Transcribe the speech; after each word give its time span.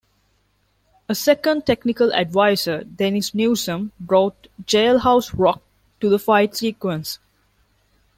A 1.07 1.13
second 1.13 1.67
technical 1.67 2.11
advisor, 2.11 2.83
Dennis 2.85 3.35
Newsome, 3.35 3.91
brought 3.99 4.47
jailhouse 4.63 5.31
rock 5.37 5.61
to 5.99 6.09
the 6.09 6.17
fight 6.17 6.55
sequence. 6.55 7.19